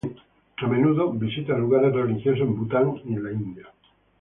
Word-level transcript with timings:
A 0.57 0.65
menudo 0.67 1.11
visita 1.13 1.55
lugares 1.59 1.93
religiosos 1.93 2.41
en 2.47 2.55
Bután 2.57 2.95
y 3.05 3.13
en 3.13 3.23
la 3.23 3.31
India. 3.31 3.67